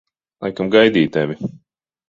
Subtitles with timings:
[0.45, 1.39] Laikam gaidīju tevi.